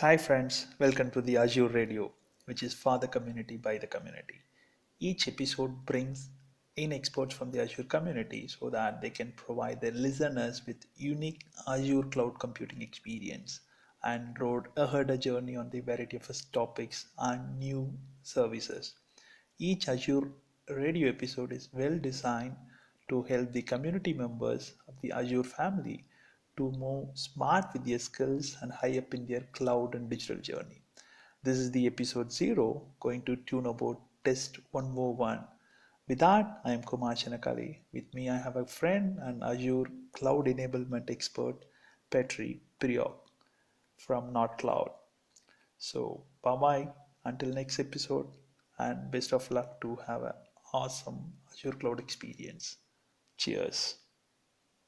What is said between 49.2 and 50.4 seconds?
of luck to have an